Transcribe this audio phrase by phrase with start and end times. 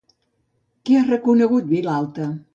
[0.89, 2.29] Què ha reconegut Vilalta?